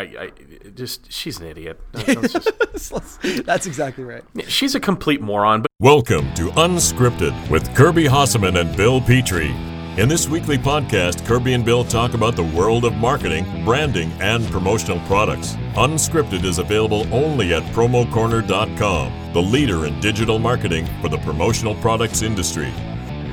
[0.00, 0.30] I, I
[0.74, 1.78] just she's an idiot.
[1.92, 4.24] Just, That's exactly right.
[4.48, 5.60] she's a complete moron.
[5.60, 9.54] But Welcome to Unscripted with Kirby Hasseman and Bill Petrie.
[9.98, 14.46] In this weekly podcast, Kirby and Bill talk about the world of marketing, branding, and
[14.46, 15.56] promotional products.
[15.74, 22.22] Unscripted is available only at promocorner.com, the leader in digital marketing for the promotional products
[22.22, 22.72] industry.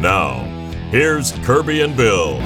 [0.02, 0.44] Now,
[0.92, 2.42] here's Kirby and Bill.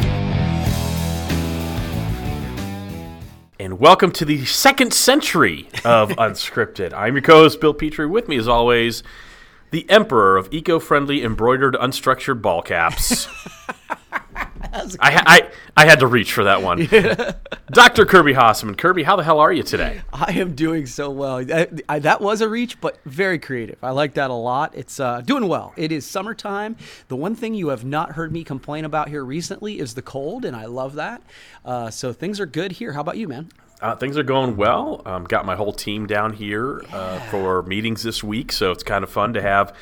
[3.82, 6.94] Welcome to the second century of Unscripted.
[6.94, 8.06] I'm your co-host Bill Petrie.
[8.06, 9.02] With me, as always,
[9.72, 13.28] the emperor of eco-friendly embroidered unstructured ball caps.
[14.74, 16.86] I, I I had to reach for that one.
[17.72, 18.06] Dr.
[18.06, 18.78] Kirby Hasseman.
[18.78, 20.02] Kirby, how the hell are you today?
[20.14, 21.38] I am doing so well.
[21.40, 23.84] I, I, that was a reach, but very creative.
[23.84, 24.76] I like that a lot.
[24.76, 25.74] It's uh, doing well.
[25.76, 26.78] It is summertime.
[27.08, 30.46] The one thing you have not heard me complain about here recently is the cold,
[30.46, 31.22] and I love that.
[31.66, 32.94] Uh, so things are good here.
[32.94, 33.50] How about you, man?
[33.82, 35.02] Uh, things are going well.
[35.06, 39.04] Um, got my whole team down here uh, for meetings this week, so it's kind
[39.04, 39.76] of fun to have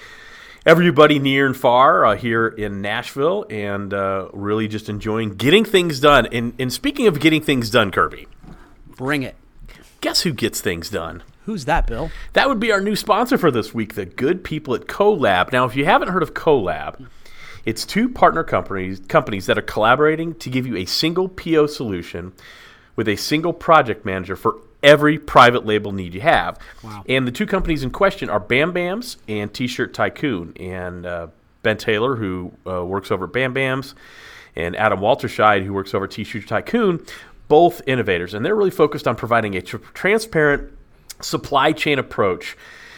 [0.66, 6.00] everybody near and far uh, here in Nashville, and uh, really just enjoying getting things
[6.00, 6.28] done.
[6.28, 8.28] And, and speaking of getting things done, Kirby,
[8.95, 9.36] Bring it.
[10.00, 11.23] guess who gets things done?
[11.45, 12.11] Who's that, Bill?
[12.34, 15.52] That would be our new sponsor for this week, the good people at CoLab.
[15.52, 17.08] Now, if you haven't heard of CoLab,
[17.66, 22.31] it's two partner companies companies that are collaborating to give you a single PO solution
[23.00, 26.59] with a single project manager for every private label need you have.
[26.83, 27.06] Wow.
[27.08, 30.52] And the two companies in question are Bam Bams and T-Shirt Tycoon.
[30.59, 31.28] And uh,
[31.64, 33.94] Ben Taylor, who uh, works over at Bam Bams,
[34.53, 37.06] and Adam Walterscheid, who works over at T-Shirt Tycoon,
[37.47, 40.69] both innovators, and they're really focused on providing a tr- transparent
[41.22, 42.58] supply chain approach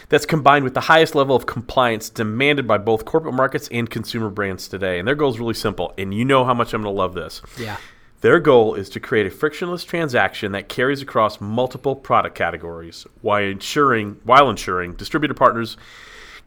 [0.09, 4.31] that's combined with the highest level of compliance demanded by both corporate markets and consumer
[4.31, 4.97] brands today.
[4.97, 7.13] And their goal is really simple, and you know how much I'm going to love
[7.13, 7.43] this.
[7.59, 7.77] Yeah.
[8.21, 13.43] Their goal is to create a frictionless transaction that carries across multiple product categories while
[13.43, 15.75] ensuring while ensuring distributor partners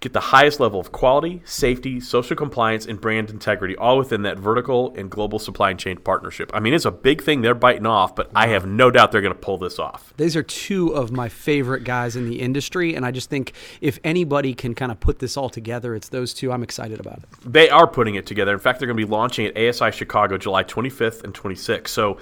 [0.05, 4.39] get the highest level of quality, safety, social compliance, and brand integrity, all within that
[4.39, 6.51] vertical and global supply chain partnership.
[6.55, 9.23] I mean, it's a big thing they're biting off, but I have no doubt they're
[9.23, 10.12] going to pull this off.
[10.18, 13.98] These are two of my favorite guys in the industry, and I just think if
[14.05, 16.52] anybody can kind of put this all together, it's those two.
[16.52, 17.24] I'm excited about it.
[17.51, 18.52] They are putting it together.
[18.52, 21.89] In fact, they're going to be launching at ASI Chicago July 25th and 26th.
[21.89, 22.18] So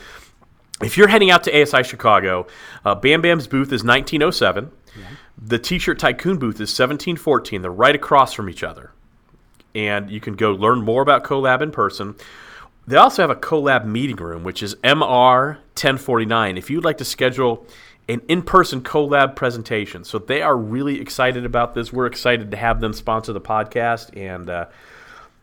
[0.81, 2.47] if you're heading out to ASI Chicago,
[2.85, 4.71] uh, Bam Bam's booth is 1907.
[5.41, 7.63] The T-shirt Tycoon booth is 1714.
[7.63, 8.93] They're right across from each other,
[9.75, 12.15] and you can go learn more about CoLab in person.
[12.87, 16.59] They also have a CoLab meeting room, which is MR 1049.
[16.59, 17.67] If you'd like to schedule
[18.09, 21.93] an in-person CoLab presentation, so they are really excited about this.
[21.93, 24.67] We're excited to have them sponsor the podcast, and uh,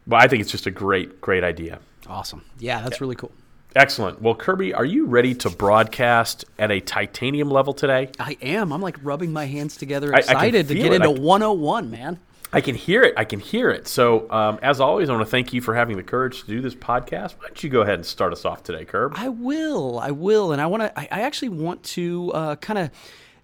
[0.05, 1.79] well, I think it's just a great, great idea.
[2.07, 2.43] Awesome.
[2.59, 3.31] Yeah, that's really cool.
[3.75, 4.21] Excellent.
[4.21, 8.09] Well, Kirby, are you ready to broadcast at a titanium level today?
[8.19, 8.71] I am.
[8.73, 10.93] I'm like rubbing my hands together, I- I excited to get it.
[11.03, 12.19] into I- 101, man.
[12.51, 13.13] I can hear it.
[13.15, 13.87] I can hear it.
[13.87, 16.61] So, um, as always, I want to thank you for having the courage to do
[16.61, 17.33] this podcast.
[17.37, 19.13] Why don't you go ahead and start us off today, Kirb?
[19.15, 19.99] I will.
[19.99, 20.51] I will.
[20.51, 22.89] And I want to, I, I actually want to uh, kind of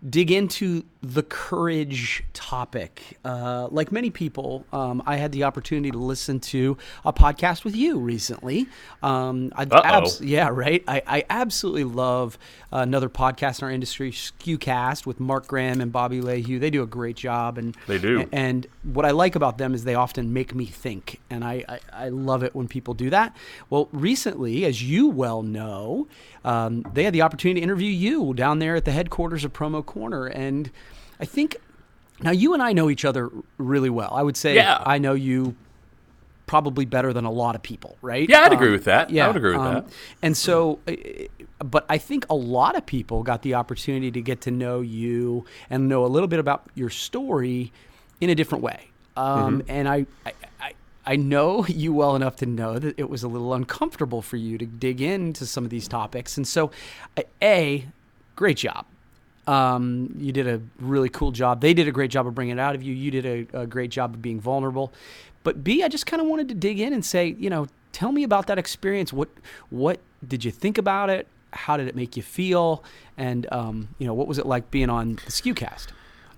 [0.10, 3.18] dig into the courage topic.
[3.24, 7.76] Uh, like many people, um, I had the opportunity to listen to a podcast with
[7.76, 8.68] you recently.
[9.02, 10.10] Um, I, Uh-oh.
[10.22, 10.84] yeah, right.
[10.88, 12.38] I, I absolutely love
[12.76, 16.60] uh, another podcast in our industry, SKUcast, with Mark Graham and Bobby Lehew.
[16.60, 17.58] They do a great job.
[17.58, 18.28] And They do.
[18.34, 21.80] and what I like about them is they often make me think, and I, I,
[21.94, 23.36] I love it when people do that.
[23.70, 26.08] Well, recently, as you well know,
[26.44, 29.86] um, they had the opportunity to interview you down there at the headquarters of Promo
[29.86, 30.70] Corner, and
[31.20, 31.56] I think
[32.22, 34.12] now you and I know each other really well.
[34.14, 34.82] I would say Yeah.
[34.86, 35.56] I know you
[36.46, 38.30] probably better than a lot of people, right?
[38.30, 39.10] Yeah, I'd Um, agree with that.
[39.10, 39.86] Yeah, I would agree with um, that.
[40.22, 40.94] And so, uh,
[41.60, 45.46] but I think a lot of people got the opportunity to get to know you
[45.70, 47.72] and know a little bit about your story
[48.22, 48.92] in a different way.
[49.18, 49.72] Um, Mm-hmm.
[49.72, 50.74] And I, I, I,
[51.06, 54.58] I know you well enough to know that it was a little uncomfortable for you
[54.58, 56.38] to dig into some of these topics.
[56.38, 56.72] And so,
[57.18, 57.88] uh, a
[58.36, 58.86] great job.
[59.48, 61.62] Um, you did a really cool job.
[61.62, 62.94] They did a great job of bringing it out of you.
[62.94, 64.92] You did a, a great job of being vulnerable.
[65.44, 68.12] But B, I just kind of wanted to dig in and say, you know, tell
[68.12, 69.14] me about that experience.
[69.14, 69.30] What
[69.70, 71.28] what did you think about it?
[71.54, 72.84] How did it make you feel?
[73.18, 75.88] And um, you know, what was it like being on the SKUcast?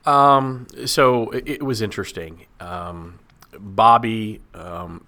[0.06, 2.46] Um, so it, it was interesting.
[2.60, 3.20] Um,
[3.60, 5.06] Bobby, um,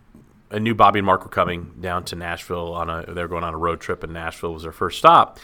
[0.52, 3.06] I knew Bobby and Mark were coming down to Nashville on a.
[3.14, 5.40] They were going on a road trip, and Nashville was their first stop.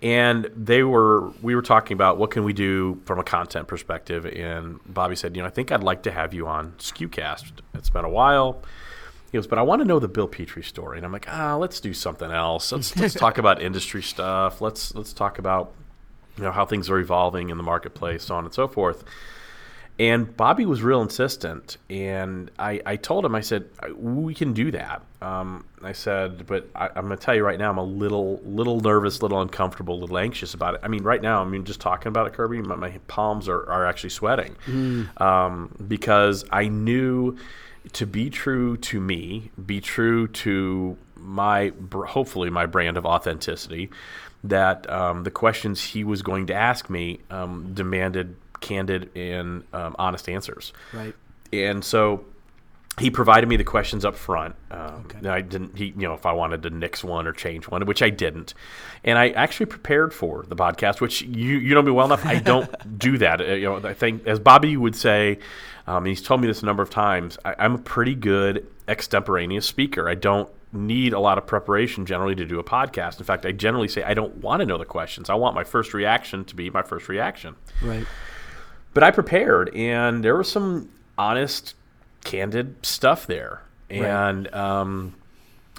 [0.00, 4.26] And they were, we were talking about what can we do from a content perspective.
[4.26, 7.90] And Bobby said, you know, I think I'd like to have you on SKUcast It's
[7.90, 8.62] been a while.
[9.32, 10.98] He goes, but I want to know the Bill Petrie story.
[10.98, 12.72] And I'm like, ah, let's do something else.
[12.72, 14.60] Let's let's talk about industry stuff.
[14.60, 15.74] Let's let's talk about
[16.38, 19.04] you know how things are evolving in the marketplace, so on and so forth.
[19.98, 24.70] And Bobby was real insistent, and I, I told him, I said, we can do
[24.70, 25.02] that.
[25.20, 28.40] Um, I said, but I, am going to tell you right now, I'm a little,
[28.44, 30.80] little nervous, little uncomfortable, a little anxious about it.
[30.84, 33.68] I mean, right now, I mean, just talking about it, Kirby, my, my palms are,
[33.68, 35.20] are actually sweating mm.
[35.20, 37.36] um, because I knew
[37.94, 43.90] to be true to me, be true to my, hopefully, my brand of authenticity,
[44.44, 49.96] that um, the questions he was going to ask me um, demanded candid and um,
[49.98, 50.72] honest answers.
[50.92, 51.14] Right.
[51.52, 52.24] And so
[52.98, 54.54] he provided me the questions up front.
[54.70, 55.28] Um, okay.
[55.28, 58.02] I didn't, he, you know, if I wanted to nix one or change one, which
[58.02, 58.54] I didn't.
[59.04, 62.26] And I actually prepared for the podcast, which you you know me well enough.
[62.26, 63.40] I don't do that.
[63.40, 65.38] Uh, you know, I think as Bobby would say,
[65.86, 67.38] um, he's told me this a number of times.
[67.44, 70.08] I, I'm a pretty good extemporaneous speaker.
[70.08, 73.18] I don't need a lot of preparation generally to do a podcast.
[73.18, 75.30] In fact, I generally say I don't want to know the questions.
[75.30, 77.54] I want my first reaction to be my first reaction.
[77.82, 78.06] Right.
[78.98, 81.76] But I prepared, and there was some honest,
[82.24, 83.62] candid stuff there.
[83.88, 84.54] And right.
[84.54, 85.14] um,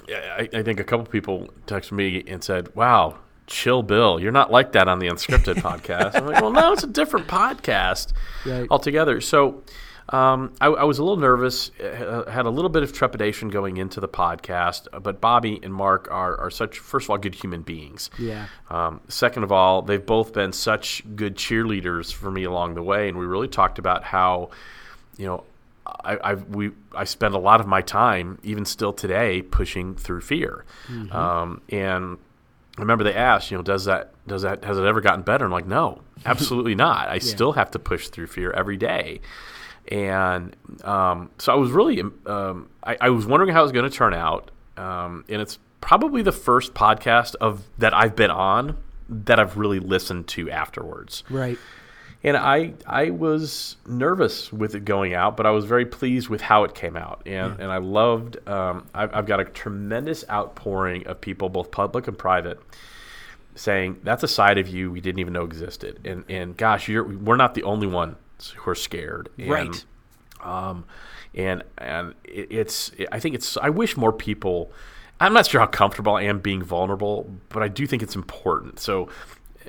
[0.08, 4.18] I, I, think a couple people texted me and said, "Wow, chill, Bill.
[4.18, 7.26] You're not like that on the Unscripted podcast." I'm like, "Well, no, it's a different
[7.26, 8.14] podcast
[8.46, 8.66] right.
[8.70, 9.64] altogether." So
[10.10, 13.76] um, I, I, was a little nervous, uh, had a little bit of trepidation going
[13.76, 17.62] into the podcast, but Bobby and Mark are, are such, first of all, good human
[17.62, 18.10] beings.
[18.18, 18.46] Yeah.
[18.70, 23.08] Um, second of all, they've both been such good cheerleaders for me along the way,
[23.08, 24.50] and we really talked about how,
[25.16, 25.44] you know,
[25.86, 30.20] I, I we I spend a lot of my time, even still today, pushing through
[30.22, 31.14] fear, mm-hmm.
[31.14, 32.18] um, and
[32.78, 35.44] I remember they asked, you know, does that does that has it ever gotten better?
[35.44, 37.08] I'm like, no, absolutely not.
[37.08, 37.20] I yeah.
[37.20, 39.20] still have to push through fear every day
[39.90, 43.90] and um, so I was really um, I, I, was wondering how it was going
[43.90, 48.76] to turn out, um, and it's probably the first podcast of that I've been on
[49.08, 51.24] that I've really listened to afterwards.
[51.28, 51.58] Right.
[52.22, 56.42] And I I was nervous with it going out, but I was very pleased with
[56.42, 57.62] how it came out, and yeah.
[57.64, 58.46] and I loved.
[58.48, 62.60] Um, I've, I've got a tremendous outpouring of people, both public and private,
[63.54, 67.04] saying that's a side of you we didn't even know existed, and and gosh, you're
[67.04, 68.16] we're not the only one
[68.48, 69.28] who are scared.
[69.38, 69.84] And, right.
[70.42, 70.84] Um,
[71.34, 74.72] and and it, it's I think it's I wish more people.
[75.20, 78.80] I'm not sure how comfortable I am being vulnerable, but I do think it's important.
[78.80, 79.10] So,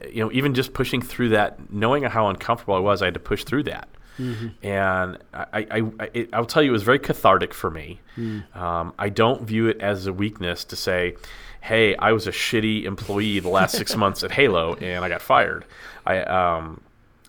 [0.09, 3.19] you know, even just pushing through that, knowing how uncomfortable I was, I had to
[3.19, 3.89] push through that.
[4.17, 4.65] Mm-hmm.
[4.65, 7.99] And I, I, I, it, I'll tell you, it was very cathartic for me.
[8.15, 8.55] Mm.
[8.55, 11.15] Um, I don't view it as a weakness to say,
[11.59, 15.21] "Hey, I was a shitty employee the last six months at Halo and I got
[15.21, 15.65] fired."
[16.05, 16.81] I, um,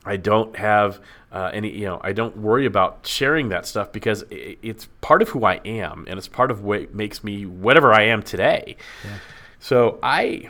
[0.05, 1.01] I don't have
[1.31, 5.23] uh, any, you know, I don't worry about sharing that stuff because it, it's part
[5.23, 8.77] of who I am and it's part of what makes me whatever I am today.
[9.05, 9.19] Yeah.
[9.61, 10.49] So I,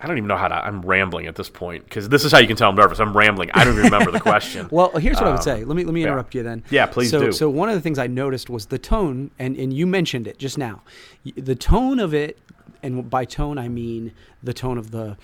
[0.00, 0.54] I don't even know how to.
[0.54, 2.98] I'm rambling at this point because this is how you can tell I'm nervous.
[3.00, 3.50] I'm rambling.
[3.52, 4.66] I don't even remember the question.
[4.70, 5.62] well, here's what um, I would say.
[5.62, 6.38] Let me let me interrupt yeah.
[6.38, 6.64] you then.
[6.70, 7.32] Yeah, please so, do.
[7.32, 10.38] So one of the things I noticed was the tone, and and you mentioned it
[10.38, 10.82] just now.
[11.36, 12.38] The tone of it,
[12.82, 14.12] and by tone I mean
[14.42, 15.18] the tone of the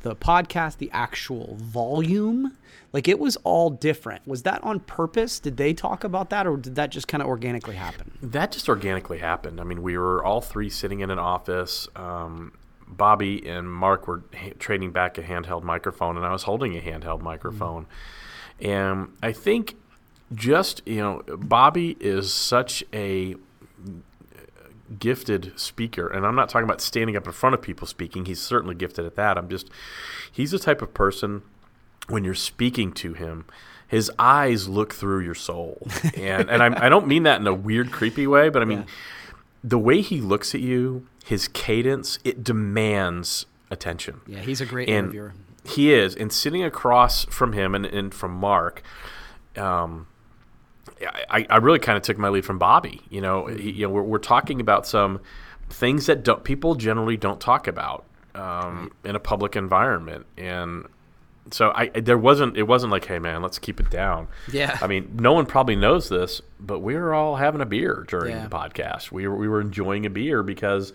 [0.00, 2.56] the podcast, the actual volume
[2.92, 4.26] like it was all different.
[4.26, 5.40] Was that on purpose?
[5.40, 8.12] Did they talk about that or did that just kind of organically happen?
[8.22, 9.60] That just organically happened.
[9.60, 11.86] I mean, we were all three sitting in an office.
[11.94, 12.52] Um,
[12.86, 16.80] Bobby and Mark were ha- trading back a handheld microphone, and I was holding a
[16.80, 17.84] handheld microphone.
[17.84, 18.66] Mm-hmm.
[18.70, 19.76] And I think
[20.34, 23.36] just, you know, Bobby is such a
[24.98, 28.40] gifted speaker and i'm not talking about standing up in front of people speaking he's
[28.40, 29.68] certainly gifted at that i'm just
[30.32, 31.42] he's the type of person
[32.08, 33.44] when you're speaking to him,
[33.86, 37.54] his eyes look through your soul, and and I, I don't mean that in a
[37.54, 38.84] weird, creepy way, but I mean yeah.
[39.62, 44.20] the way he looks at you, his cadence, it demands attention.
[44.26, 45.34] Yeah, he's a great and interviewer.
[45.64, 48.82] He is, and sitting across from him and, and from Mark,
[49.56, 50.06] um,
[51.30, 53.02] I, I really kind of took my lead from Bobby.
[53.10, 53.58] You know, mm-hmm.
[53.58, 55.20] he, you know, we're, we're talking about some
[55.70, 60.86] things that people generally don't talk about um, in a public environment, and
[61.52, 64.86] so I there wasn't it wasn't like hey man let's keep it down yeah I
[64.86, 68.44] mean no one probably knows this but we were all having a beer during yeah.
[68.44, 70.92] the podcast we were we were enjoying a beer because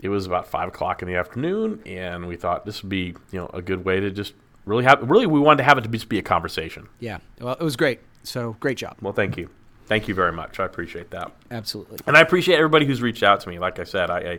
[0.00, 3.40] it was about five o'clock in the afternoon and we thought this would be you
[3.40, 4.34] know a good way to just
[4.70, 7.54] really have really we wanted to have it to just be a conversation yeah well
[7.54, 9.48] it was great so great job well thank you
[9.86, 13.40] thank you very much I appreciate that absolutely and I appreciate everybody who's reached out
[13.40, 14.38] to me like I said I, I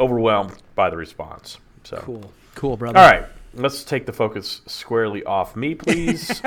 [0.00, 5.22] overwhelmed by the response so cool cool brother all right let's take the focus squarely
[5.24, 6.42] off me, please.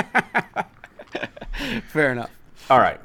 [1.87, 2.31] Fair enough.
[2.69, 2.99] All right.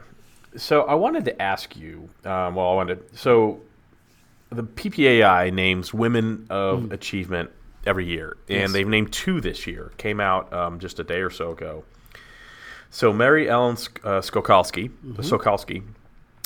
[0.56, 2.08] So I wanted to ask you.
[2.24, 3.16] Um, well, I wanted.
[3.16, 3.60] So
[4.50, 6.92] the PPAI names Women of mm.
[6.92, 7.50] Achievement
[7.86, 8.72] every year, and Yes.
[8.72, 9.92] they've named two this year.
[9.96, 11.84] Came out um, just a day or so ago.
[12.90, 15.82] So Mary Ellen uh, Skokalski, Sokalski,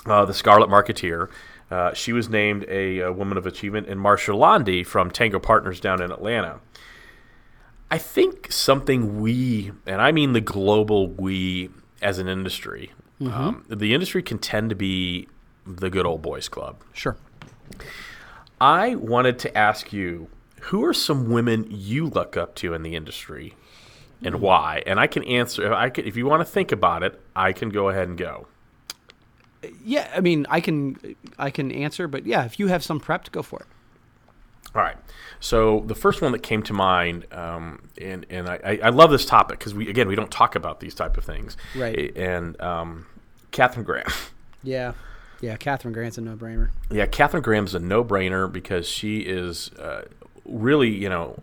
[0.06, 1.30] uh, the Scarlet Marketeer.
[1.70, 5.80] Uh, she was named a, uh Woman of Achievement, and Marsha Londe from Tango Partners
[5.80, 6.60] down in Atlanta.
[7.90, 11.70] I think something we, and I mean the global we
[12.02, 15.28] as an industry, um, the industry can tend to be
[15.66, 16.76] the good old boys club.
[16.92, 17.16] Sure.
[18.60, 20.28] I wanted to ask you
[20.68, 23.54] who are some women you look up to in the industry
[24.22, 24.82] and why?
[24.86, 25.72] And I can answer.
[25.74, 28.46] I can, if you want to think about it, I can go ahead and go.
[29.84, 33.32] Yeah, I mean, I can I can answer, but yeah, if you have some prepped,
[33.32, 33.66] go for it.
[34.74, 34.96] All right.
[35.40, 39.10] So the first one that came to mind, um, and and I, I- I love
[39.10, 41.56] this topic because we again we don't talk about these type of things.
[41.76, 42.14] Right.
[42.16, 43.06] And um,
[43.50, 44.06] Catherine Graham.
[44.66, 44.94] Yeah,
[45.42, 45.56] yeah.
[45.58, 46.70] Catherine Graham's a no-brainer.
[46.90, 50.04] Yeah, Catherine Graham's a no-brainer because she is uh,
[50.44, 51.38] really, you know,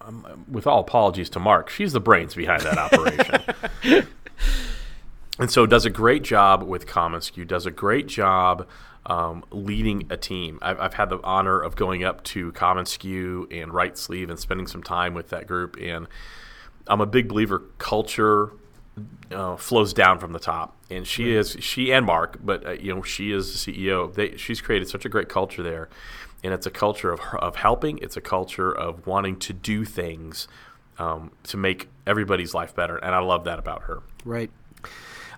[0.00, 4.06] um, with all apologies to Mark, she's the brains behind that operation.
[5.38, 8.66] and so does a great job with commonsku does a great job
[9.06, 10.58] um, leading a team.
[10.62, 14.66] I've, I've had the honor of going up to commonsku and right sleeve and spending
[14.66, 16.06] some time with that group and
[16.86, 18.50] i'm a big believer culture
[19.32, 20.76] uh, flows down from the top.
[20.90, 24.36] And she is she and mark but uh, you know she is the ceo they,
[24.36, 25.88] she's created such a great culture there
[26.44, 30.46] and it's a culture of, of helping it's a culture of wanting to do things
[30.98, 34.50] um, to make everybody's life better and i love that about her Right.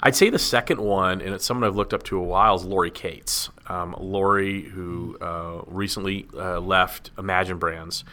[0.02, 2.64] I'd say the second one, and it's someone I've looked up to a while, is
[2.64, 3.50] Lori Cates.
[3.66, 8.04] Um, Lori, who uh, recently uh, left Imagen Brands,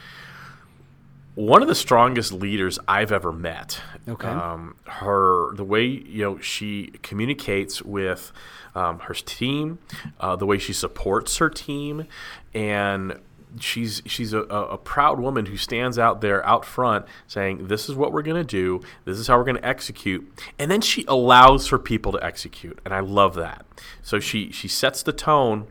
[1.36, 3.82] one of the strongest leaders I've ever met.
[4.08, 4.28] Okay.
[4.28, 8.32] Um, her, the way you know she communicates with
[8.76, 9.80] um, her team,
[10.20, 12.08] uh, the way she supports her team,
[12.54, 13.20] and
[13.60, 17.96] she's she's a, a proud woman who stands out there out front saying this is
[17.96, 21.06] what we're going to do this is how we're going to execute and then she
[21.08, 23.64] allows her people to execute and i love that
[24.02, 25.68] so she she sets the tone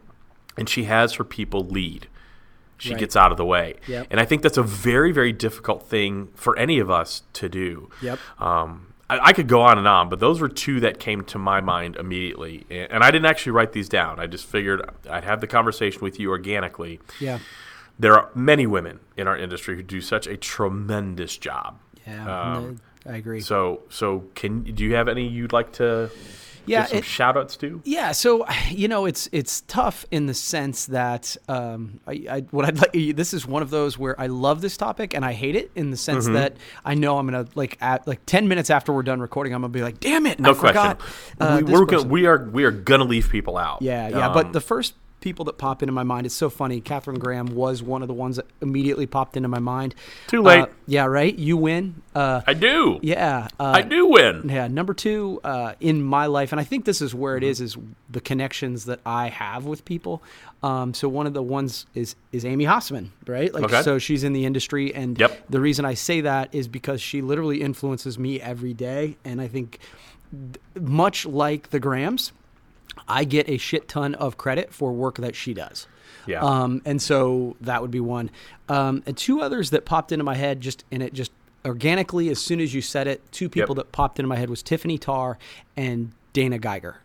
[0.57, 2.07] and she has her people lead
[2.83, 2.99] she Right.
[3.01, 4.09] gets out of the way Yep.
[4.11, 7.89] and i think that's a very very difficult thing for any of us to do
[8.03, 8.19] Yep.
[8.41, 11.39] um, I, I could go on and on, but those were two that came to
[11.39, 12.65] my mind immediately.
[12.71, 14.19] And, and I didn't actually write these down.
[14.19, 16.99] I just figured I'd have the conversation with you organically.
[17.21, 17.41] Yeah.
[17.99, 21.79] There are many women in our industry who do such a tremendous job.
[22.07, 22.55] Yeah.
[22.57, 23.41] Um, I agree.
[23.41, 26.09] So, so can do you have any you'd like to
[26.67, 27.81] Yeah, give it- shout outs to?
[27.85, 32.65] Yeah, so you know it's it's tough in the sense that um, I, I what
[32.65, 35.57] I'd like this is one of those where I love this topic and I hate
[35.57, 36.35] it in the sense Mm-hmm.
[36.35, 39.63] that I know I'm gonna like at like ten minutes after we're done recording I'm
[39.63, 40.69] gonna be like damn it No I question.
[40.83, 41.01] forgot
[41.41, 43.83] uh, we, we're gonna, we are we are gonna leave people out.
[43.83, 46.81] yeah yeah Um, but the first people that pop into my mind it's so funny
[46.81, 49.95] Catherine Graham was one of the ones that immediately popped into my mind
[50.27, 50.61] Too late.
[50.61, 52.99] Uh, yeah right you win uh, I do.
[53.03, 54.49] yeah uh, I do win.
[54.51, 57.61] yeah, number two uh, in my life, and I think this is where it is,
[57.63, 57.79] is
[58.11, 60.23] the connections that I have with people.
[60.63, 63.53] Um, so one of the ones is is Amy Hasseman, right?
[63.55, 63.81] Like, Okay.
[63.83, 65.45] so she's in the industry, and Yep.
[65.49, 69.49] the reason I say that is because she literally influences me every day, and I
[69.49, 69.79] think
[70.31, 72.33] th- much like the Grahams,
[73.09, 75.87] I get a shit ton of credit for work that she does.
[76.27, 76.41] Yeah.
[76.41, 78.31] Um, and so that would be one.
[78.69, 81.33] Um, and two others that popped into my head just and it just
[81.65, 84.63] organically as soon as you said it, two people that popped into my head was
[84.63, 85.39] Tiffany Tarr
[85.77, 86.99] and Dana Geiger.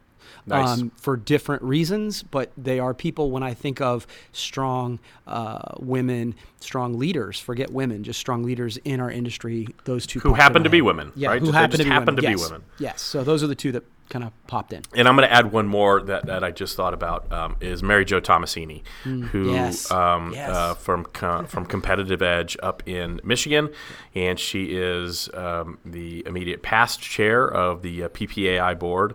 [0.46, 0.80] Nice.
[0.80, 6.36] Um, for different reasons, but they are people when I think of strong uh, women,
[6.62, 10.70] strong leaders, forget women, just strong leaders in our industry, those two Who happen to
[10.70, 11.42] be women, Yeah, right?
[11.42, 12.16] who happen to be happen women.
[12.16, 12.50] to be yes.
[12.50, 12.64] women.
[12.80, 13.02] Yes.
[13.02, 14.82] So those are the two that kind of popped in.
[14.96, 17.84] And I'm going to add one more that, that I just thought about um, is
[17.84, 19.92] Mary Jo Tomasini, who Mm, yes.
[19.92, 20.50] um, Yes.
[20.50, 23.70] uh, from co- from Competitive Edge up in Michigan,
[24.16, 29.14] and she is um, the immediate past chair of the uh, PPAI board.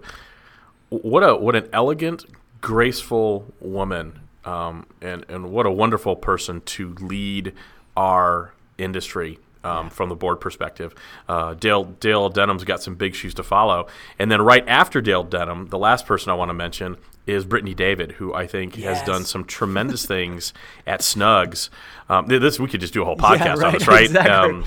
[0.91, 2.27] What a what an elegant,
[2.61, 7.53] graceful woman, um, and and what a wonderful person to lead
[7.97, 9.39] our industry.
[9.65, 10.93] Um, From the board perspective,
[11.29, 13.87] uh, Dale Dale Denham's got some big shoes to follow,
[14.19, 17.75] and then right after Dale Denham, the last person I want to mention is Brittany
[17.75, 20.53] David, who I think has done some tremendous things
[20.87, 21.69] at Snugz.
[22.09, 24.05] Um, this we could just do a whole podcast on right, this, right?
[24.05, 24.33] exactly.
[24.33, 24.65] Um,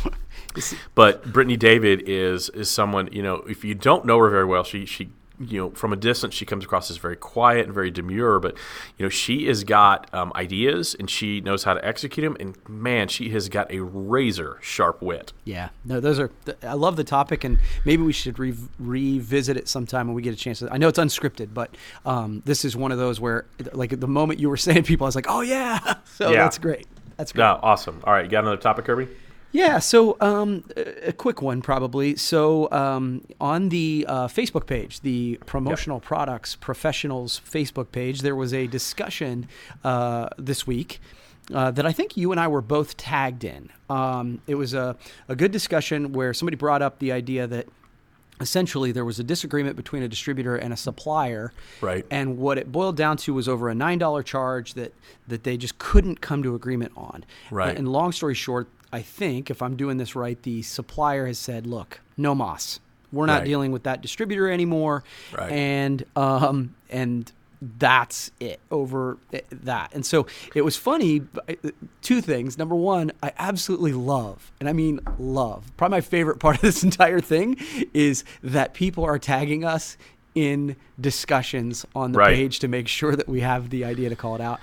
[0.95, 3.37] but Brittany David is is someone you know.
[3.47, 6.45] If you don't know her very well, she she you know from a distance she
[6.45, 8.39] comes across as very quiet and very demure.
[8.39, 8.55] But
[8.97, 12.37] you know she has got um, ideas and she knows how to execute them.
[12.39, 15.33] And man, she has got a razor sharp wit.
[15.43, 16.31] Yeah, no, those are.
[16.63, 20.33] I love the topic, and maybe we should re- revisit it sometime when we get
[20.33, 20.59] a chance.
[20.59, 21.75] To, I know it's unscripted, but
[22.05, 25.09] um, this is one of those where, like, the moment you were saying people, I
[25.09, 26.43] was like, "Oh yeah!" So Yeah.
[26.43, 26.87] that's great.
[27.17, 27.43] That's great.
[27.43, 28.01] No, awesome.
[28.05, 29.07] All right, you got another topic, Kirby?
[29.51, 32.17] Yeah, so um, a quick one probably.
[32.17, 38.53] So um, on the uh, Facebook page, the Promotional Products Professionals Facebook page, there was
[38.53, 39.47] a discussion
[39.83, 40.99] uh, this week.
[41.53, 43.69] Uh, that I think you and I were both tagged in.
[43.87, 44.95] Um, it was a,
[45.29, 47.67] a good discussion where somebody brought up the idea that
[48.41, 52.03] essentially there was a disagreement between a distributor and a supplier Right.
[52.09, 54.93] and what it boiled down to was over a nine dollar charge that
[55.27, 57.77] that they just couldn't come to agreement on Right.
[57.77, 61.65] and long story short i think if i'm doing this right the supplier has said
[61.67, 62.79] look no moss
[63.11, 63.45] we're not Right.
[63.45, 65.03] dealing with that distributor anymore
[65.37, 65.51] Right.
[65.51, 67.31] and um and
[67.79, 69.17] that's it over
[69.49, 71.21] that and so it was funny
[72.01, 76.55] two things number one i absolutely love and i mean love probably my favorite part
[76.57, 77.55] of this entire thing
[77.93, 79.97] is that people are tagging us
[80.35, 82.35] in discussions on the Right.
[82.35, 84.59] page to make sure that we have the idea to call it out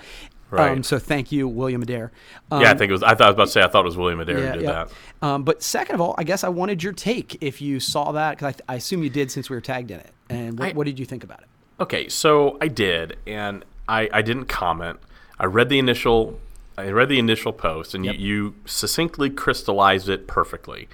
[0.53, 0.71] Right.
[0.71, 2.11] um, so thank you william adair
[2.51, 3.01] um, yeah, I think it was.
[3.01, 3.61] I thought I was about to say.
[3.63, 4.85] I thought it was William Adair who did yeah.
[5.21, 5.27] that.
[5.27, 8.31] Um, but second of all, I guess I wanted your take if you saw that
[8.37, 10.11] because I, th- I assume you did since we were tagged in it.
[10.29, 11.47] And what, I- what did you think about it?
[11.79, 14.99] Okay, so I did, and I, I didn't comment.
[15.39, 16.39] I read the initial,
[16.77, 18.15] I read the initial post, and Yep.
[18.19, 20.87] you, you succinctly crystallized it perfectly.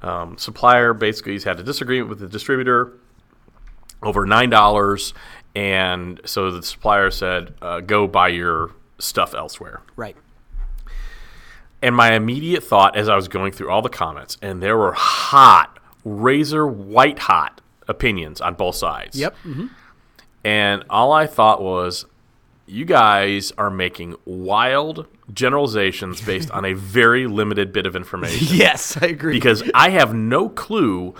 [0.00, 2.94] Um, supplier basically has had a disagreement with the distributor
[4.02, 5.12] over nine dollars,
[5.54, 10.16] and so the supplier said, uh, "Go buy your stuff elsewhere." Right.
[11.82, 14.92] And my immediate thought as I was going through all the comments, and there were
[14.92, 19.18] hot, razor white hot opinions on both sides.
[19.18, 19.36] Yep.
[19.42, 19.66] hmm
[20.44, 22.06] And all I thought was,
[22.66, 28.56] you guys are making wild generalizations based on a very limited bit of information.
[28.56, 29.34] Yes, I agree.
[29.34, 31.14] because I have no clue.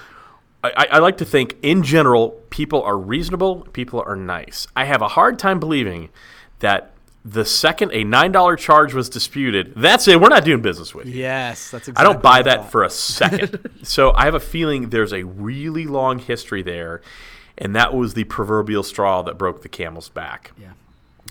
[0.62, 4.66] I- I like to think, in general, people are reasonable, people are nice.
[4.74, 6.08] I have a hard time believing
[6.60, 6.93] that
[7.24, 11.14] the second a $9 charge was disputed, that's it, we're not doing business with you.
[11.14, 13.70] yes, that's I don't buy that for a second.
[13.82, 17.00] so I have a feeling there's a really long history there,
[17.56, 20.52] and that was the proverbial straw that broke the camel's back.
[20.60, 20.72] Yeah.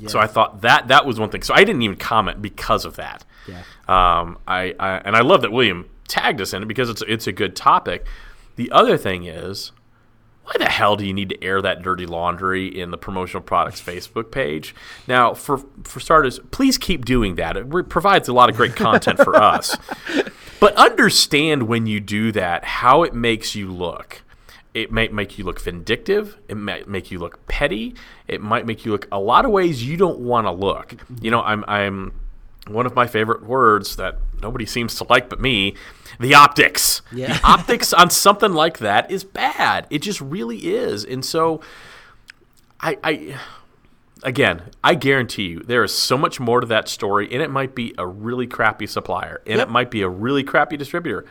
[0.07, 1.43] So I thought that that was one thing.
[1.43, 3.23] So I didn't even comment because of that.
[3.47, 3.61] Yeah.
[3.87, 7.27] Um, I, I and I love that William tagged us in it because it's it's
[7.27, 8.05] a good topic.
[8.55, 9.71] The other thing is,
[10.43, 13.81] why the hell do you need to air that dirty laundry in the promotional products
[13.81, 14.75] Facebook page?
[15.07, 17.55] Now, for for starters, please keep doing that.
[17.55, 19.77] It provides a lot of great content for us.
[20.59, 24.21] But understand when you do that how it makes you look.
[24.73, 26.37] It might make you look vindictive.
[26.47, 27.95] It might make you look petty.
[28.27, 30.95] It might make you look a lot of ways you don't want to look.
[31.21, 32.11] You know, I'm I'm
[32.67, 35.75] one of my favorite words that nobody seems to like but me,
[36.19, 37.01] the optics.
[37.11, 37.37] Yeah.
[37.39, 39.87] The optics on something like that is bad.
[39.89, 41.03] It just really is.
[41.03, 41.61] And so
[42.79, 43.37] I I
[44.23, 47.73] again, I guarantee you there is so much more to that story and it might
[47.75, 49.67] be a really crappy supplier and Yep.
[49.67, 51.25] it might be a really crappy distributor.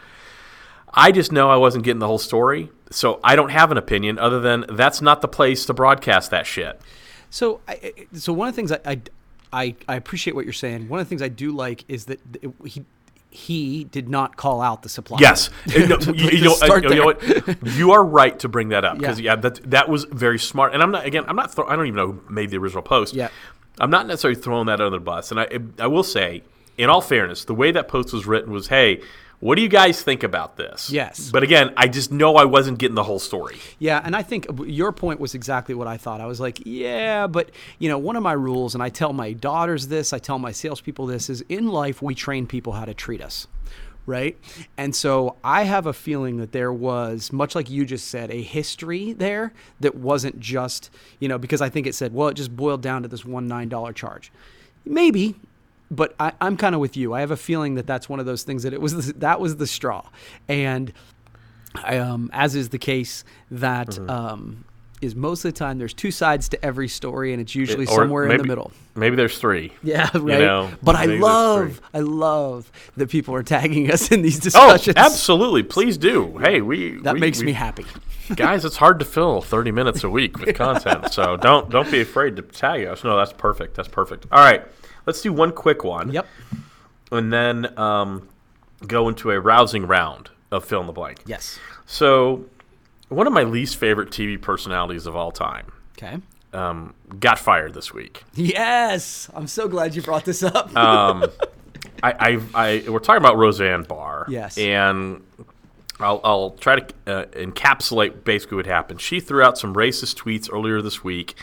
[0.95, 4.19] I just know I wasn't getting the whole story, so I don't have an opinion
[4.19, 6.83] other than that's not the place to broadcast that shit.
[7.31, 9.01] So, I, so one of the things I, I,
[9.55, 10.91] I, I appreciate what you're saying.
[10.91, 12.21] One of the things I do like is that
[12.67, 12.85] he,
[13.33, 15.19] he did not call out the supply.
[15.21, 17.23] Yes, no, you, you know, uh, Start you know what?
[17.75, 19.33] You are right to bring that up because Yeah.
[19.33, 20.75] yeah, that that was very smart.
[20.75, 21.25] And I'm not again.
[21.27, 21.55] I'm not.
[21.55, 23.15] Throw, I don't even know who made the original post.
[23.15, 23.29] Yeah.
[23.81, 25.31] I'm not necessarily throwing that under the bus.
[25.31, 26.43] And I I will say,
[26.77, 29.01] in all fairness, the way that post was written was, hey.
[29.43, 30.89] What do you guys think about this?
[30.89, 31.29] Yes.
[31.33, 33.57] But again, I just know I wasn't getting the whole story.
[33.81, 36.21] Yeah, and I think uh, your point was exactly what I thought.
[36.21, 37.51] I was like, yeah, but
[37.81, 40.53] you know, one of my rules, and I tell my daughters this, I tell my
[40.53, 43.49] salespeople this, is in life we train people how to treat us,
[44.07, 44.39] right?
[44.77, 48.41] And so I have a feeling that there was, much like you just said, a
[48.41, 52.55] history there that wasn't just, you know, because I think it said, well, it just
[52.55, 54.31] boiled down to this one nine dollar charge.
[54.85, 55.35] Maybe,
[55.93, 57.13] but I, I'm kind of with you.
[57.15, 59.39] I have a feeling that that's one of those things that it was the, that
[59.41, 60.03] was the straw,
[60.49, 60.93] and
[61.75, 64.11] I, um, as is the case that Mm-hmm.
[64.11, 64.65] um,
[65.01, 67.95] is most of the time there's two sides to every story, and it's usually Or
[67.97, 68.71] somewhere in the middle.
[68.95, 69.73] Maybe there's three.
[69.83, 70.39] Yeah, right.
[70.39, 71.81] know, but I love.
[71.93, 74.71] I love that people are tagging us in these discussions.
[74.71, 74.97] Oh, discussions.
[75.13, 75.65] absolutely.
[75.65, 76.39] Please do.
[76.39, 77.85] Hey, we That we- makes we- me happy.
[78.37, 82.01] guys it's hard to fill 30 minutes a week with content so don't don't be
[82.01, 84.65] afraid to tag us no that's perfect that's perfect all right
[85.07, 86.27] let's do one quick one Yep.
[87.11, 88.29] and then um,
[88.87, 91.59] go into a rousing round of fill in the blank Yes.
[91.87, 92.45] so
[93.09, 96.19] one of my least favorite tv personalities of all time Okay.
[96.53, 99.31] um, got fired this week Yes.
[99.35, 100.71] I'm so glad you brought this up.
[100.75, 101.29] Uh,
[102.03, 104.27] I, I, I we're talking about Roseanne Barr.
[104.29, 104.57] Yes.
[104.59, 105.23] And
[106.01, 109.01] I'll, I'll try to uh, encapsulate basically what happened.
[109.01, 111.37] She threw out some racist tweets earlier this week,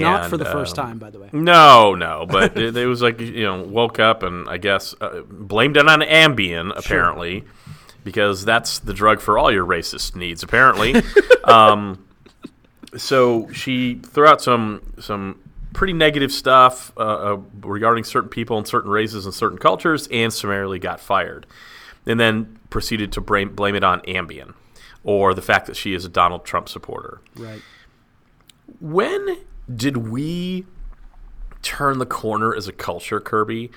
[0.00, 1.28] Not for And, the first um, time, by the way.
[1.32, 5.20] No, no, but it, it was like you know, woke up and I guess uh,
[5.22, 7.44] blamed it on Ambien apparently,
[8.04, 10.94] because that's the drug for all your racist needs apparently.
[11.44, 12.04] um,
[12.96, 15.38] so she threw out some some
[15.72, 17.00] pretty negative stuff uh,
[17.34, 21.46] uh, regarding certain people and certain races and certain cultures, and summarily got fired,
[22.06, 24.54] and then proceeded to blame blame it on Ambien
[25.04, 27.60] or the fact that she is a Donald Trump supporter Right.
[28.80, 29.38] when
[29.74, 30.66] did we
[31.62, 33.70] turn the corner as a culture, Kirby,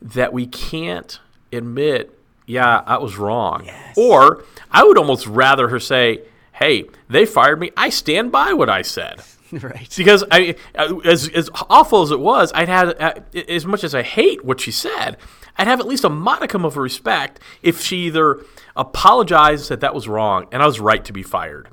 [0.00, 1.18] that we can't
[1.52, 3.66] admit, yeah, I was wrong?
[3.96, 6.22] Or I would almost rather her say,
[6.52, 7.70] hey, they fired me.
[7.76, 9.20] I stand by what I said.
[9.52, 9.92] right.
[9.96, 10.56] Because I,
[11.04, 13.14] as, as awful as it was, I'd had, uh,
[13.48, 15.16] as much as I hate what she said,
[15.56, 18.44] I'd have at least a modicum of respect if she either
[18.74, 21.68] apologized that that was wrong and I was right to be fired.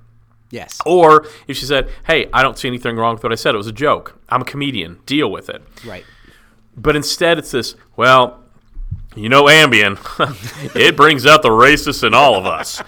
[0.54, 0.80] Yes.
[0.86, 3.56] Or if she said, "Hey, I don't see anything wrong with what I said.
[3.56, 4.20] It was a joke.
[4.30, 5.00] I'm a comedian.
[5.06, 6.06] Deal with it." Right.
[6.78, 7.76] But instead, it's this.
[7.96, 8.40] Well,
[9.16, 9.98] you know, Ambien,
[10.76, 12.82] it brings out the racist in all of us.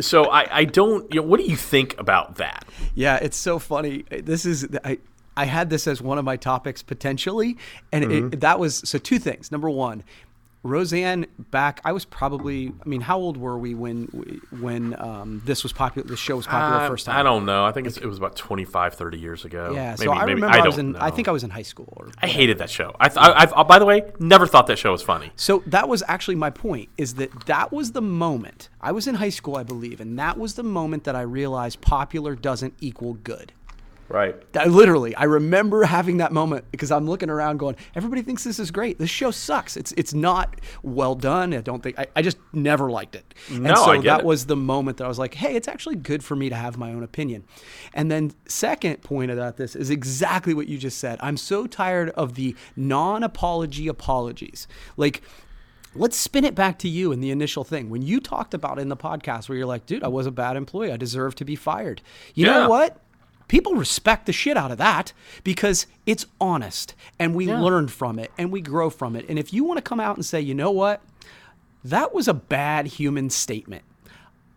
[0.00, 1.12] So I, I don't.
[1.14, 2.64] You know, what do you think about that?
[2.94, 4.04] Yeah, it's so funny.
[4.10, 4.98] This is I
[5.36, 7.56] I had this as one of my topics potentially,
[7.90, 8.26] and Mm-hmm.
[8.34, 9.50] it, that was so two things.
[9.52, 10.02] Number one,
[10.62, 11.80] Roseanne back.
[11.84, 12.72] I was probably.
[12.84, 14.04] I mean, how old were we when
[14.60, 16.06] when um, this was popular?
[16.06, 17.18] The show was popular Uh, first time.
[17.18, 17.64] I don't know.
[17.64, 19.72] I think it's, it was about 25, 30 years ago.
[19.74, 20.96] Yeah, Maybe- so I remember I, was don't in.
[20.96, 21.92] I think I was in high school.
[21.96, 22.94] Or, I hated that show.
[23.00, 25.32] I, th- I, I've, by the way, never thought that show was funny.
[25.36, 28.68] So that was actually my point is that that was the moment.
[28.80, 31.80] I was in high school, I believe, and that was the moment that I realized
[31.80, 33.52] popular doesn't equal good.
[34.12, 34.36] Right.
[34.56, 38.58] I literally, I remember having that moment because I'm looking around going, everybody thinks this
[38.58, 38.98] is great.
[38.98, 39.76] This show sucks.
[39.76, 41.54] It's it's not well done.
[41.54, 43.34] I don't think I, I just never liked it.
[43.48, 44.26] and No, so I get that it.
[44.26, 46.76] was the moment that I was like, hey, it's actually good for me to have
[46.76, 47.44] my own opinion.
[47.94, 51.18] And then second point about this is exactly what you just said.
[51.22, 54.68] I'm so tired of the non-apology apologies.
[54.96, 55.22] Like
[55.94, 57.90] Let's spin it back to you and the initial thing.
[57.90, 60.56] When you talked about in the podcast where you're like, dude, I was a bad
[60.56, 60.90] employee.
[60.90, 62.00] I deserve to be fired.
[62.34, 62.52] You Yeah.
[62.60, 62.98] know what?
[63.48, 65.12] People respect the shit out of that
[65.44, 69.26] because it's honest and we learn from it and we grow from it.
[69.28, 71.02] And if you want to come out and say, you know what?
[71.84, 73.84] That was a bad human statement.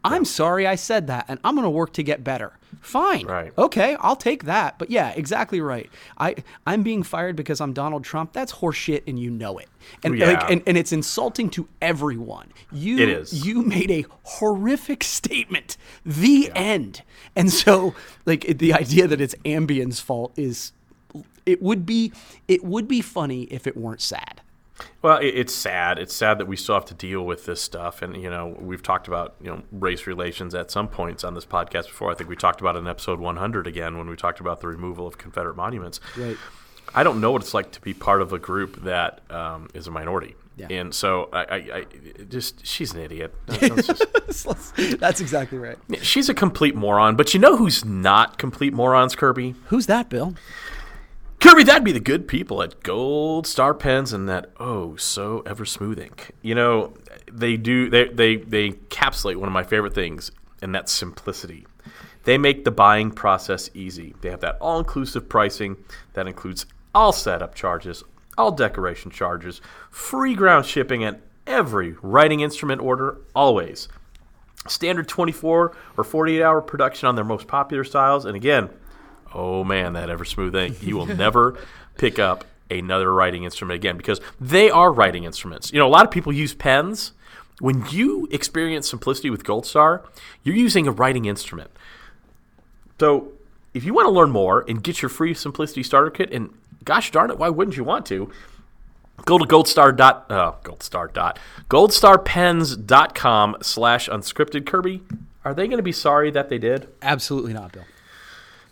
[0.06, 2.54] I'm sorry I said that and I'm going to work to get better.
[2.82, 3.26] Fine.
[3.26, 3.52] Right.
[3.58, 4.78] Okay, I'll take that.
[4.78, 5.90] But yeah, exactly right.
[6.18, 6.36] I
[6.68, 8.32] I'm being fired because I'm Donald Trump.
[8.34, 9.68] That's horseshit and you know it.
[10.04, 10.28] And Yeah.
[10.28, 12.52] like and, and it's insulting to everyone.
[12.72, 13.46] You It is.
[13.46, 15.78] you made a horrific statement.
[16.06, 17.02] The end.
[17.36, 20.72] And so like the idea that it's Ambien's fault is
[21.46, 22.12] it would be
[22.48, 24.42] it would be funny if it weren't sad.
[25.02, 26.00] Well, it's sad.
[26.00, 28.84] It's sad that we still have to deal with this stuff, and you know, we've
[28.84, 32.12] talked about you know race relations at some points on this podcast before.
[32.12, 34.68] I think we talked about it in episode 100 again when we talked about the
[34.68, 36.00] removal of Confederate monuments.
[36.18, 36.38] Right.
[36.94, 39.88] I don't know what it's like to be part of a group that um, is
[39.88, 40.68] a minority, Yeah.
[40.70, 41.86] and so I, I, I
[42.30, 43.34] just she's an idiot.
[43.48, 45.78] Just- That's exactly right.
[46.02, 47.16] she's a complete moron.
[47.16, 49.56] But you know who's not complete morons, Kirby?
[49.68, 50.36] Who's that, Bill?
[51.40, 55.66] Kirby, that'd be the good people at Gold Star Pens and that oh so ever
[55.66, 56.32] smooth ink.
[56.42, 56.94] You know,
[57.32, 61.68] they do they they they encapsulate one of my favorite things, and that's simplicity.
[62.24, 64.16] They make the buying process easy.
[64.22, 65.78] They have that all inclusive pricing
[66.14, 68.04] that includes all setup charges,
[68.38, 73.88] all decoration charges, free ground shipping and every writing instrument order always.
[74.68, 78.26] Standard 24 or 48 hour production on their most popular styles.
[78.26, 78.70] And again,
[79.36, 80.82] oh man, that ever smooth ink.
[80.82, 81.58] You will never
[81.98, 85.72] pick up another writing instrument again because they are writing instruments.
[85.72, 87.12] You know, a lot of people use pens.
[87.60, 90.04] When you experience simplicity with Gold Star,
[90.44, 91.72] you're using a writing instrument.
[93.00, 93.32] So,
[93.74, 96.50] if you want to learn more and get your free Simplicity Starter Kit, and
[96.84, 98.32] gosh darn it, why wouldn't you want to?
[99.26, 105.02] Go to goldstar dot uh, goldstar dot goldstarpens.com slash unscripted Kirby.
[105.46, 106.90] Are they going to be sorry that they did?
[107.02, 107.86] Absolutely not, Bill.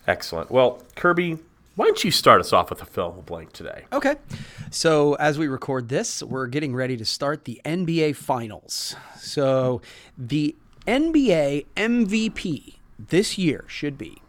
[0.08, 0.52] Excellent.
[0.52, 1.38] Well, Kirby,
[1.76, 3.86] why don't you start us off with a fill in the blank today?
[3.92, 4.16] Okay.
[4.70, 8.96] So, as we record this, we're getting ready to start the NBA Finals.
[9.18, 9.82] So,
[10.18, 10.56] the
[10.88, 14.23] NBA MVP this year should be.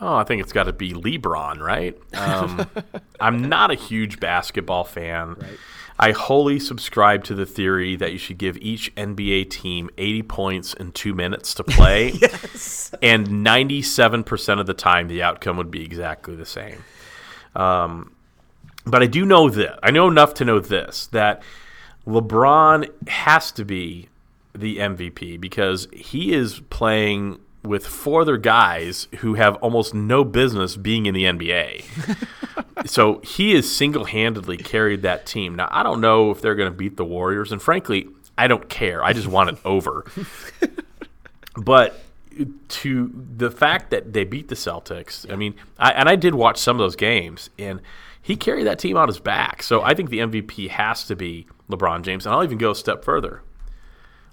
[0.00, 1.98] Oh, I think it's got to be LeBron, right?
[2.14, 2.70] Um,
[3.20, 5.36] I'm not a huge basketball fan.
[5.98, 10.74] I wholly subscribe to the theory that you should give each NBA team 80 points
[10.74, 12.10] in two minutes to play.
[12.20, 12.94] yes.
[13.02, 16.84] And 97% of the time, the outcome would be exactly the same.
[17.56, 18.14] Um,
[18.86, 19.76] but I do know this.
[19.82, 21.42] I know enough to know this that
[22.06, 24.08] LeBron has to be
[24.54, 30.76] the MVP because he is playing with four other guys who have almost no business
[30.76, 32.86] being in the NBA.
[32.86, 35.54] so he has single handedly carried that team.
[35.54, 38.68] Now, I don't know if they're going to beat the Warriors, and frankly, I don't
[38.68, 39.04] care.
[39.04, 40.04] I just want it over.
[41.56, 42.00] but
[42.68, 46.58] to the fact that they beat the Celtics, I mean, I, and I did watch
[46.58, 47.80] some of those games, and
[48.20, 49.62] he carried that team on his back.
[49.62, 52.26] So I think the MVP has to be LeBron James.
[52.26, 53.42] And I'll even go a step further.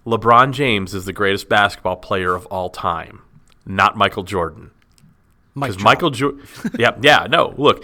[0.06, 3.22] LeBron James is the greatest basketball player of all time,
[3.66, 4.72] not Michael Jordan.
[5.54, 6.46] Because Michael Jordan,
[6.78, 7.84] yeah, yeah, no, look,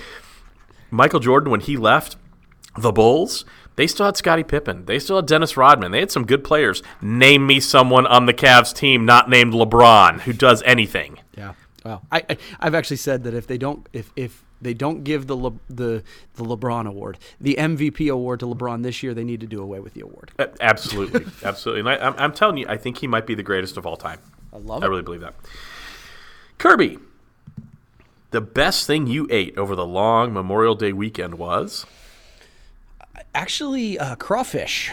[0.90, 2.18] Michael Jordan when he left
[2.78, 3.46] the Bulls,
[3.78, 6.84] they still had Scottie Pippen, they still had Dennis Rodman, they had some good players.
[7.02, 11.20] Name me someone on the Cavs team not named LeBron who does anything.
[11.38, 11.54] Yeah,
[11.86, 15.28] well, I, I I've actually said that if they don't, if if they don't give
[15.28, 16.04] the Le, the
[16.36, 19.14] the LeBron award, the MVP award to LeBron this year.
[19.14, 20.32] They need to do away with the award.
[20.38, 21.80] Uh, absolutely, absolutely.
[21.80, 23.98] And I, am I'm telling you, I think he might be the greatest of all
[23.98, 24.20] time.
[24.54, 24.90] I love I it.
[24.90, 25.34] really believe that.
[26.62, 27.00] Kirby,
[28.30, 31.88] the best thing you ate over the long Memorial Day weekend was
[33.34, 34.92] actually uh, crawfish.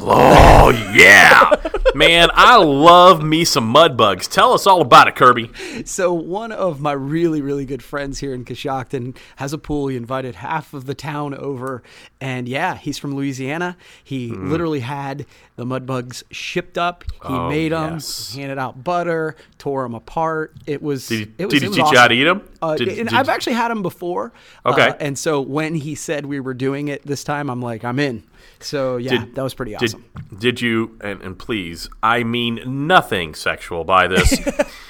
[0.00, 1.50] Oh yeah,
[1.94, 2.30] man!
[2.34, 4.26] I love me some mud bugs.
[4.26, 5.50] Tell us all about it, Kirby.
[5.84, 9.88] So one of my really, really good friends here in Coshocton has a pool.
[9.88, 11.82] He invited half of the town over,
[12.20, 13.76] and yeah, he's from Louisiana.
[14.02, 14.48] He mm.
[14.48, 15.26] literally had
[15.56, 17.04] the mud bugs shipped up.
[17.10, 18.34] He oh, made them, yes.
[18.34, 20.54] handed out butter, tore them apart.
[20.66, 21.08] It was.
[21.08, 21.94] Did he, it was, did he teach awesome.
[21.94, 22.48] you how to eat them?
[22.60, 24.32] Uh, did, and did I've actually had them before.
[24.64, 24.88] Okay.
[24.88, 27.98] Uh, and so when he said we were doing it this time, I'm like, I'm
[27.98, 28.24] in.
[28.60, 30.04] So yeah, did, that was pretty awesome.
[30.30, 34.38] Did, did you and, and please, I mean nothing sexual by this.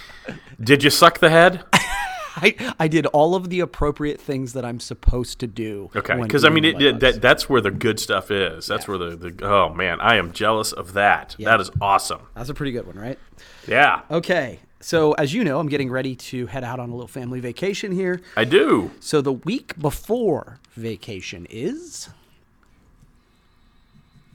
[0.61, 1.65] did you suck the head?
[2.37, 5.91] I, I did all of the appropriate things that I'm supposed to do.
[5.95, 8.67] Okay, because I mean it, it, that that's where the good stuff is.
[8.67, 8.97] That's yeah.
[8.97, 11.37] where the, the oh man, I am jealous of that.
[11.38, 11.51] Yeah.
[11.51, 12.23] That is awesome.
[12.35, 13.19] That's a pretty good one, right?
[13.67, 14.03] Yeah.
[14.11, 14.61] Okay.
[14.81, 17.93] So as you know, I'm getting ready to head out on a little family vacation
[17.93, 18.21] here.
[18.37, 18.91] I do.
[18.99, 22.09] So the week before vacation is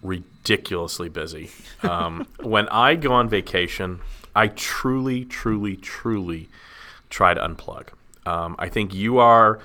[0.01, 1.49] ridiculously busy.
[1.83, 3.99] Um, when I go on vacation,
[4.35, 6.49] I truly, truly, truly
[7.09, 7.87] try to unplug.
[8.25, 9.59] Um, I think you are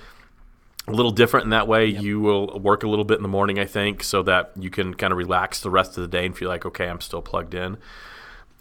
[0.89, 1.87] a little different in that way.
[1.87, 2.03] Yep.
[2.03, 4.95] You will work a little bit in the morning, I think, so that you can
[4.95, 7.55] kind of relax the rest of the day and feel like, okay, I'm still plugged
[7.55, 7.77] in.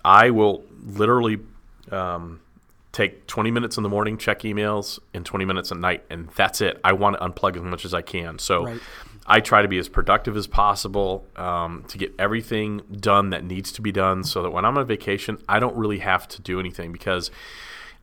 [0.03, 1.39] I will literally
[1.91, 2.41] um,
[2.91, 6.61] take 20 minutes in the morning, check emails, and 20 minutes at night, and that's
[6.61, 6.79] it.
[6.83, 8.39] I want to unplug as much as I can.
[8.39, 8.81] So right.
[9.31, 13.71] I try to be as productive as possible um, to get everything done that needs
[13.71, 16.59] to be done so that when I'm on vacation, I don't really have to do
[16.59, 17.31] anything because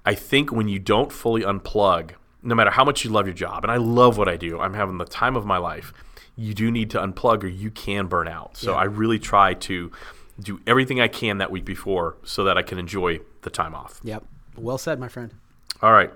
[0.06, 2.12] I think when you don't fully unplug,
[2.42, 4.72] no matter how much you love your job, and I love what I do, I'm
[4.72, 5.92] having the time of my life,
[6.34, 8.56] you do need to unplug or you can burn out.
[8.56, 8.78] So yeah.
[8.78, 9.92] I really try to
[10.40, 14.00] do everything I can that week before so that I can enjoy the time off.
[14.02, 14.24] Yep.
[14.56, 15.34] Well said, my friend.
[15.82, 16.10] All right.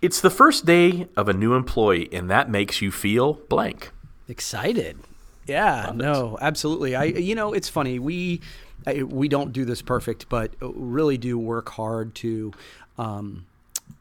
[0.00, 3.90] It's the first day of a new employee, and that makes you feel blank.
[4.28, 4.98] Excited.
[5.46, 6.42] Yeah, Love no, it.
[6.42, 6.96] absolutely.
[6.96, 7.98] I, you know, it's funny.
[7.98, 8.40] We,
[9.04, 12.52] we don't do this perfect, but really do work hard to
[12.98, 13.46] um,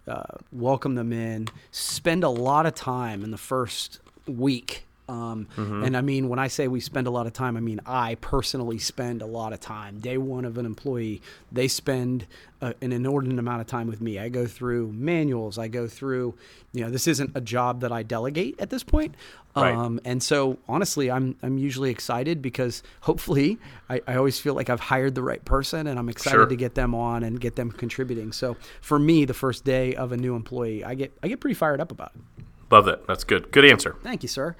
[0.08, 1.48] uh, welcome them in.
[1.72, 5.84] Spend a lot of time in the first week um, mm-hmm.
[5.84, 8.16] And I mean, when I say we spend a lot of time, I mean I
[8.16, 10.00] personally spend a lot of time.
[10.00, 12.26] Day one of an employee, they spend
[12.62, 14.18] a, an inordinate amount of time with me.
[14.18, 15.58] I go through manuals.
[15.58, 16.36] I go through,
[16.74, 19.16] you know, this isn't a job that I delegate at this point.
[19.56, 19.74] Right.
[19.74, 23.58] Um, and so, honestly, I'm I'm usually excited because hopefully,
[23.90, 26.46] I, I always feel like I've hired the right person, and I'm excited sure.
[26.46, 28.34] to get them on and get them contributing.
[28.34, 31.54] So, for me, the first day of a new employee, I get I get pretty
[31.54, 32.44] fired up about it.
[32.70, 33.08] Love it.
[33.08, 33.50] That's good.
[33.52, 33.96] Good answer.
[34.04, 34.58] Thank you, sir.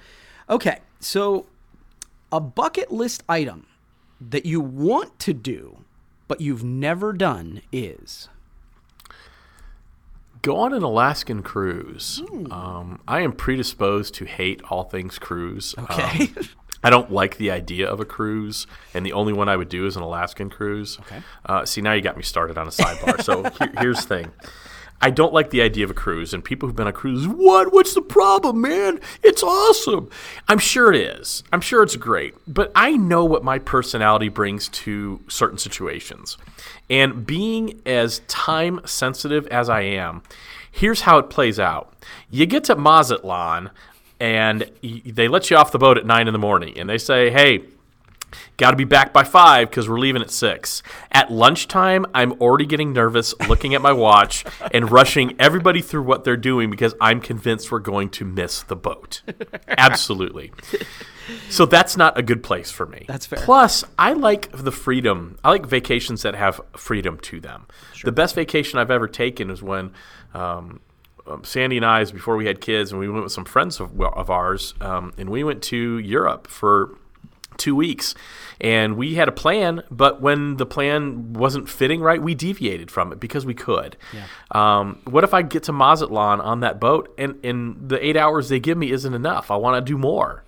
[0.48, 1.46] Okay, so
[2.30, 3.66] a bucket list item
[4.20, 5.84] that you want to do
[6.28, 8.28] but you've never done is
[10.42, 12.22] go on an Alaskan cruise.
[12.50, 15.74] Um, I am predisposed to hate all things cruise.
[15.78, 16.28] Okay.
[16.36, 16.48] Um,
[16.84, 19.86] I don't like the idea of a cruise, and the only one I would do
[19.86, 20.98] is an Alaskan cruise.
[21.00, 21.22] Okay.
[21.44, 23.22] Uh, see, now you got me started on a sidebar.
[23.22, 24.32] so here, here's the thing.
[25.00, 27.72] I don't like the idea of a cruise, and people who've been on cruises, what?
[27.72, 29.00] What's the problem, man?
[29.22, 30.08] It's awesome.
[30.48, 31.44] I'm sure it is.
[31.52, 32.34] I'm sure it's great.
[32.48, 36.38] But I know what my personality brings to certain situations.
[36.88, 40.22] And being as time sensitive as I am,
[40.70, 41.92] here's how it plays out.
[42.30, 43.70] You get to Mazatlan,
[44.18, 47.30] and they let you off the boat at nine in the morning, and they say,
[47.30, 47.64] hey,
[48.56, 50.82] Got to be back by five because we're leaving at six.
[51.12, 56.24] At lunchtime, I'm already getting nervous looking at my watch and rushing everybody through what
[56.24, 59.22] they're doing because I'm convinced we're going to miss the boat.
[59.68, 60.52] Absolutely.
[61.48, 63.04] So that's not a good place for me.
[63.08, 63.40] That's fair.
[63.40, 65.38] Plus, I like the freedom.
[65.42, 67.66] I like vacations that have freedom to them.
[68.04, 69.92] The best vacation I've ever taken is when
[70.34, 70.80] um,
[71.26, 73.80] um, Sandy and I, is before we had kids, and we went with some friends
[73.80, 76.96] of, of ours, um, and we went to Europe for
[77.56, 78.14] two weeks.
[78.60, 83.12] And we had a plan, but when the plan wasn't fitting right, we deviated from
[83.12, 83.96] it because we could.
[84.50, 88.48] Um, what if I get to Mazatlan on that boat and, and the eight hours
[88.48, 89.50] they give me isn't enough?
[89.50, 90.42] I want to do more.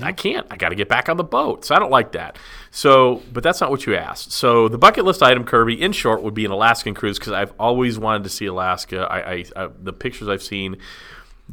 [0.00, 0.46] I can't.
[0.50, 1.64] I got to get back on the boat.
[1.64, 2.36] So I don't like that.
[2.70, 4.32] So, but that's not what you asked.
[4.32, 7.52] So the bucket list item, Kirby, in short, would be an Alaskan cruise because I've
[7.60, 9.06] always wanted to see Alaska.
[9.08, 10.78] I, I, I the pictures I've seen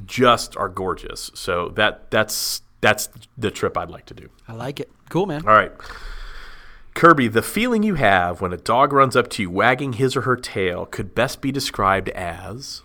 [0.05, 1.29] just are gorgeous.
[1.35, 4.29] So that that's that's the trip I'd like to do.
[4.47, 4.91] I like it.
[5.09, 5.47] Cool, man.
[5.47, 5.71] All right.
[6.93, 10.21] Kirby, the feeling you have when a dog runs up to you wagging his or
[10.21, 12.81] her tail could best be described as.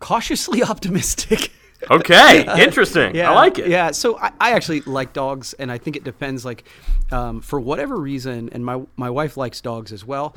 [0.00, 1.52] Cautiously optimistic.
[1.90, 3.14] Okay, interesting.
[3.14, 3.68] yeah I like it.
[3.68, 6.44] Yeah, so I, I actually like dogs, and I think it depends.
[6.44, 6.64] Like,
[7.12, 10.34] um, for whatever reason, and my my wife likes dogs as well,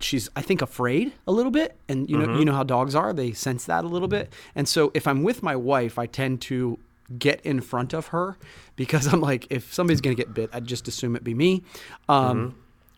[0.00, 2.38] she's I think afraid a little bit, and you know Mm-hmm.
[2.38, 4.32] you know how dogs are; they sense that a little bit.
[4.54, 6.78] And so if I'm with my wife, I tend to
[7.18, 8.36] get in front of her
[8.76, 11.62] because I'm like, if somebody's gonna get bit, I'd just assume it be me.
[12.08, 12.38] Um,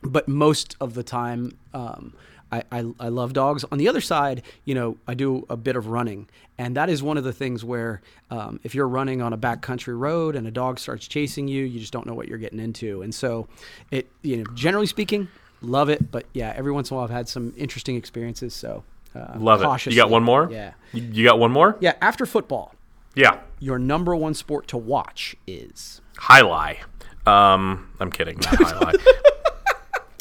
[0.02, 0.10] Mm-hmm.
[0.10, 1.56] But most of the time.
[1.74, 2.12] Um,
[2.52, 3.64] I, I, I love dogs.
[3.72, 7.02] On the other side, you know, I do a bit of running, and that is
[7.02, 8.00] one of the things where
[8.30, 11.80] um, if you're running on a backcountry road and a dog starts chasing you, you
[11.80, 13.02] just don't know what you're getting into.
[13.02, 13.48] And so,
[13.90, 15.26] it you know, generally speaking,
[15.62, 16.10] love it.
[16.10, 18.54] But yeah, every once in a while, I've had some interesting experiences.
[18.54, 19.90] So uh, Love it.
[19.90, 20.48] You got one more?
[20.50, 21.76] Yeah, You, got one more?
[21.80, 21.94] yeah.
[22.00, 22.74] After football,
[23.14, 23.40] Yeah.
[23.60, 26.78] your number one sport to watch is Jai alai.
[27.26, 28.36] Um, I'm kidding.
[28.38, 28.94] Not jai alai.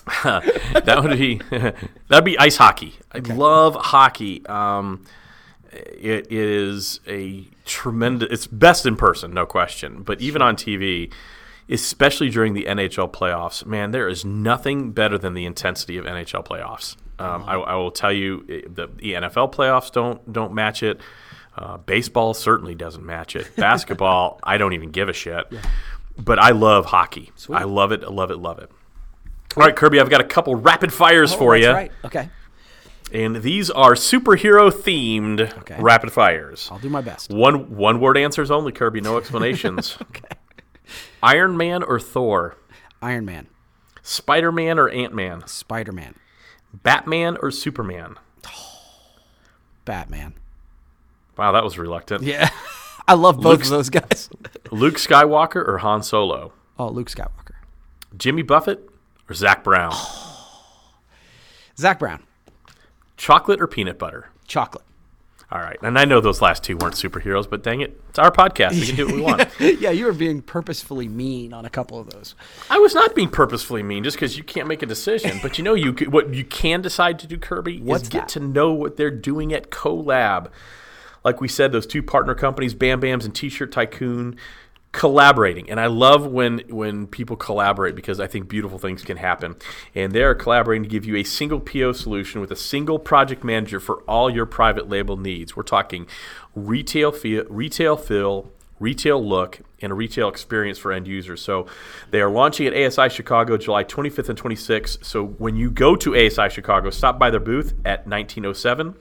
[0.86, 1.42] that would be
[2.10, 2.96] that'd be ice hockey.
[3.12, 4.46] I love hockey.
[4.46, 5.04] Um,
[5.72, 8.30] it is a tremendous.
[8.32, 10.04] It's best in person, no question.
[10.04, 11.12] But even on TV,
[11.70, 16.46] especially during the NHL playoffs, man, there is nothing better than the intensity of NHL
[16.46, 16.96] playoffs.
[17.18, 21.00] Um, I, I will tell you, eh, the, the NFL playoffs don't don't match it.
[21.58, 23.56] Uh, baseball certainly doesn't match it.
[23.58, 25.46] Basketball, I don't even give a shit.
[26.18, 27.32] But I love hockey.
[27.50, 28.04] I love it.
[28.04, 28.38] I love it.
[28.38, 28.70] Love it.
[29.56, 31.74] All right, Kirby, I've got a couple rapid fires for Oh, that's you.
[31.74, 31.92] Right.
[32.04, 32.30] Okay.
[33.14, 35.78] And these are superhero themed Okay.
[35.80, 36.68] rapid fires.
[36.72, 37.32] I'll do my best.
[37.32, 39.98] One one word answers only, Kirby, no explanations.
[40.02, 40.36] Okay.
[41.26, 42.56] Iron Man or Thor?
[43.02, 43.48] Iron Man,
[44.04, 45.46] Spider Man or Ant Man?
[45.48, 46.14] Spider Man,
[46.72, 48.16] Batman or Superman?
[49.86, 50.36] Batman.
[51.36, 52.22] Wow, that was reluctant.
[52.24, 52.50] Yeah,
[53.08, 54.30] I love both of those guys.
[54.72, 56.54] Luke Skywalker or Han Solo?
[56.78, 57.56] Oh, Luke Skywalker,
[58.16, 58.88] Jimmy Buffett
[59.28, 59.94] or Zac Brown?
[61.78, 62.22] Zac Brown,
[63.18, 64.30] Chocolate or peanut butter?
[64.48, 64.86] chocolate.
[65.56, 65.78] All right.
[65.82, 68.74] And I know those last two weren't superheroes, but dang it, it's our podcast.
[68.74, 69.50] We can do what we want.
[69.80, 72.36] yeah, you were being purposefully mean on a couple of those.
[72.70, 75.40] I was not being purposefully mean just because you can't make a decision.
[75.42, 78.28] But you know, you what you can decide to do, Kirby, What's is get that?
[78.32, 80.50] to know what they're doing at CoLab.
[81.24, 84.36] Like we said, those two partner companies, Bam Bams and T-Shirt Tycoon,
[84.96, 85.70] collaborating.
[85.70, 89.58] And I love when when people collaborate because I think beautiful things can happen.
[89.94, 93.44] And they are collaborating to give you a single PO solution with a single project
[93.44, 95.54] manager for all your private label needs.
[95.56, 96.08] We're talking
[96.56, 101.42] retail feel, retail fill, retail look, and a retail experience for end users.
[101.42, 101.68] So
[102.12, 105.04] they are launching at ASI Chicago July 25th and 26th.
[105.04, 108.96] So when you go to ASI Chicago, stop by their booth at 1907.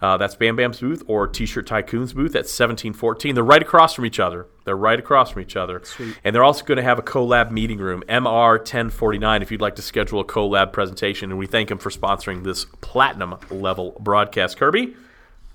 [0.00, 3.34] Uh, that's Bam Bam's booth or T-Shirt Tycoon's booth at 1714.
[3.34, 4.46] They're right across from each other.
[4.64, 5.80] They're right across from each other.
[5.84, 6.16] Sweet.
[6.22, 9.76] And they're also going to have a collab meeting room, MR 1049, if you'd like
[9.76, 11.30] to schedule a collab presentation.
[11.30, 14.56] And we thank them for sponsoring this platinum level broadcast.
[14.56, 14.94] Kirby,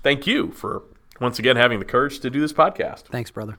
[0.02, 0.82] thank you for
[1.20, 3.04] once again having the courage to do this podcast.
[3.04, 3.58] Thanks, brother.